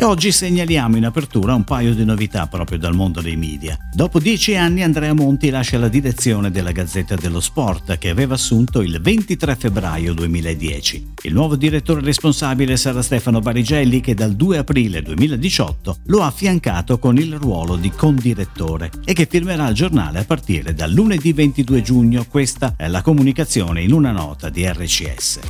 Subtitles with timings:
[0.00, 3.76] E oggi segnaliamo in apertura un paio di novità proprio dal mondo dei media.
[3.92, 8.80] Dopo dieci anni Andrea Monti lascia la direzione della Gazzetta dello Sport che aveva assunto
[8.80, 11.14] il 23 febbraio 2010.
[11.22, 17.00] Il nuovo direttore responsabile sarà Stefano Barigelli che dal 2 aprile 2018 lo ha affiancato
[17.00, 21.82] con il ruolo di condirettore e che firmerà il giornale a partire dal lunedì 22
[21.82, 22.24] giugno.
[22.28, 25.40] Questa è la comunicazione in una nota di RCS.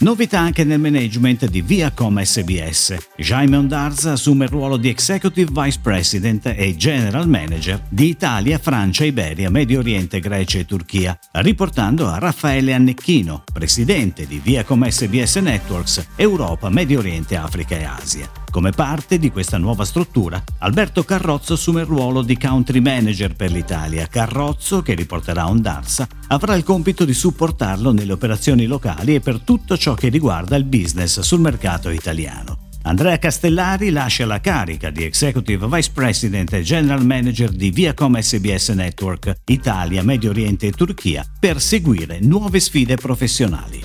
[0.00, 2.96] Novità anche nel management di Viacom SBS.
[3.16, 9.04] Jaime Ondarza assume il ruolo di Executive Vice President e General Manager di Italia, Francia,
[9.04, 16.06] Iberia, Medio Oriente, Grecia e Turchia, riportando a Raffaele Annecchino, presidente di Viacom SBS Networks,
[16.16, 18.30] Europa, Medio Oriente, Africa e Asia.
[18.50, 23.52] Come parte di questa nuova struttura, Alberto Carrozzo assume il ruolo di country manager per
[23.52, 24.06] l'Italia.
[24.06, 29.76] Carrozzo, che riporterà Ondarsa, avrà il compito di supportarlo nelle operazioni locali e per tutto
[29.76, 32.57] ciò che riguarda il business sul mercato italiano.
[32.88, 38.70] Andrea Castellari lascia la carica di Executive Vice President e General Manager di Viacom SBS
[38.70, 43.84] Network Italia, Medio Oriente e Turchia per seguire nuove sfide professionali.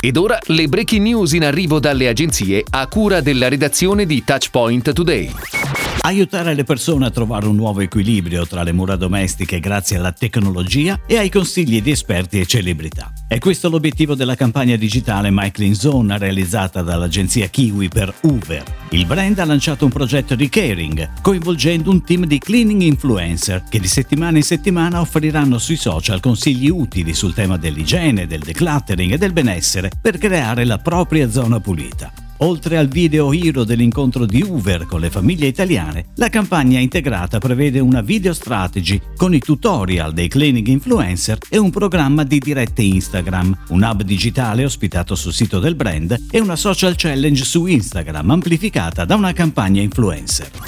[0.00, 4.92] Ed ora le breaking news in arrivo dalle agenzie a cura della redazione di Touchpoint
[4.92, 5.61] Today.
[6.00, 10.98] Aiutare le persone a trovare un nuovo equilibrio tra le mura domestiche grazie alla tecnologia
[11.06, 13.12] e ai consigli di esperti e celebrità.
[13.28, 18.64] È questo l'obiettivo della campagna digitale My Clean Zone realizzata dall'agenzia Kiwi per Uber.
[18.90, 23.78] Il brand ha lanciato un progetto di caring, coinvolgendo un team di cleaning influencer che
[23.78, 29.18] di settimana in settimana offriranno sui social consigli utili sul tema dell'igiene, del decluttering e
[29.18, 32.21] del benessere per creare la propria zona pulita.
[32.42, 37.78] Oltre al video hero dell'incontro di Uber con le famiglie italiane, la campagna integrata prevede
[37.78, 43.66] una video strategy con i tutorial dei cleaning influencer e un programma di dirette Instagram,
[43.68, 49.04] un hub digitale ospitato sul sito del brand e una social challenge su Instagram amplificata
[49.04, 50.61] da una campagna influencer.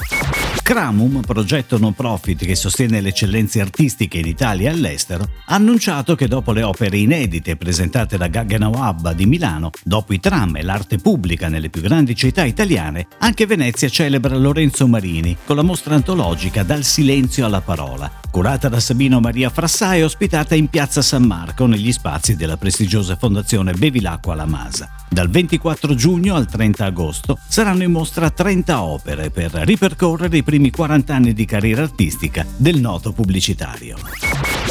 [0.64, 6.14] Cramum, progetto non profit che sostiene le eccellenze artistiche in Italia e all'estero, ha annunciato
[6.14, 10.62] che dopo le opere inedite presentate da Gaggenau Abba di Milano, dopo i tram e
[10.62, 15.96] l'arte pubblica nelle più grandi città italiane, anche Venezia celebra Lorenzo Marini con la mostra
[15.96, 21.22] antologica Dal silenzio alla parola, curata da Sabino Maria Frassà e ospitata in Piazza San
[21.22, 24.90] Marco negli spazi della prestigiosa fondazione Bevilacqua La Masa.
[25.08, 30.72] Dal 24 giugno al 30 agosto saranno in mostra 30 opere per ripercorrere i primi
[30.72, 33.98] 40 anni di carriera artistica del noto pubblicitario.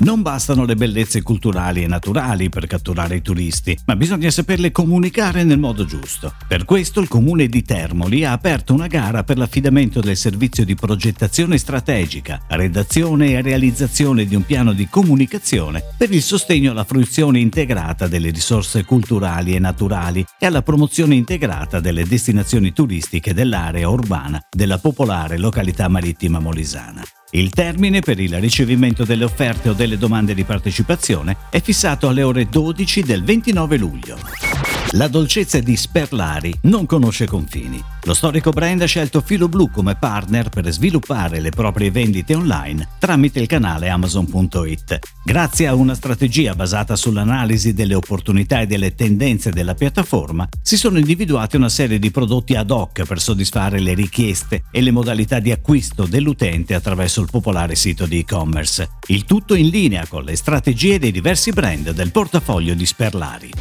[0.02, 5.44] Non bastano le bellezze culturali e naturali per catturare i turisti, ma bisogna saperle comunicare
[5.44, 6.34] nel modo giusto.
[6.46, 10.76] Per questo il comune di Termoli ha aperto una gara per l'affidamento del servizio di
[10.76, 17.40] progettazione strategica, redazione e realizzazione di un piano di comunicazione per il sostegno alla fruizione
[17.40, 24.44] integrata delle risorse culturali e naturali e alla promozione integrata delle destinazioni turistiche dell'area urbana
[24.52, 27.02] della popolare località marittima molisana.
[27.36, 32.22] Il termine per il ricevimento delle offerte o delle domande di partecipazione è fissato alle
[32.22, 34.63] ore 12 del 29 luglio.
[34.96, 37.84] La dolcezza di Sperlari non conosce confini.
[38.04, 42.90] Lo storico brand ha scelto Filo Blu come partner per sviluppare le proprie vendite online
[43.00, 45.00] tramite il canale Amazon.it.
[45.26, 51.00] Grazie a una strategia basata sull'analisi delle opportunità e delle tendenze della piattaforma, si sono
[51.00, 55.50] individuati una serie di prodotti ad hoc per soddisfare le richieste e le modalità di
[55.50, 58.90] acquisto dell'utente attraverso il popolare sito di e-commerce.
[59.08, 63.52] Il tutto in linea con le strategie dei diversi brand del portafoglio di Sperlari.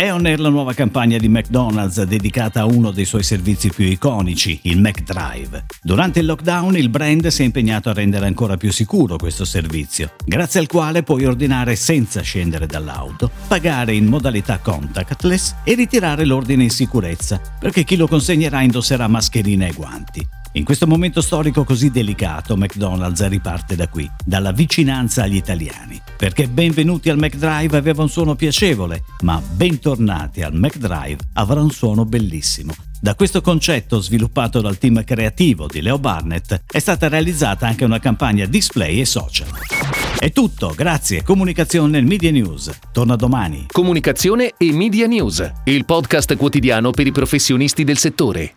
[0.00, 3.84] È on air la nuova campagna di McDonald's dedicata a uno dei suoi servizi più
[3.84, 5.66] iconici, il McDrive.
[5.82, 10.12] Durante il lockdown il brand si è impegnato a rendere ancora più sicuro questo servizio,
[10.24, 16.62] grazie al quale puoi ordinare senza scendere dall'auto, pagare in modalità contactless e ritirare l'ordine
[16.62, 20.26] in sicurezza, perché chi lo consegnerà indosserà mascherina e guanti.
[20.54, 26.00] In questo momento storico così delicato, McDonald's riparte da qui, dalla vicinanza agli italiani.
[26.16, 32.04] Perché benvenuti al McDrive aveva un suono piacevole, ma bentornati al McDrive avrà un suono
[32.04, 32.74] bellissimo.
[33.00, 38.00] Da questo concetto, sviluppato dal team creativo di Leo Barnett, è stata realizzata anche una
[38.00, 39.46] campagna display e social.
[40.18, 41.22] È tutto, grazie.
[41.22, 42.76] Comunicazione e Media News.
[42.92, 43.66] Torna domani.
[43.70, 48.56] Comunicazione e Media News, il podcast quotidiano per i professionisti del settore.